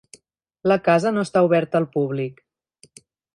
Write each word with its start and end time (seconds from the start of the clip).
La 0.71 0.77
casa 0.87 1.11
no 1.17 1.25
està 1.27 1.43
oberta 1.49 1.79
al 1.81 1.87
públic. 1.99 2.41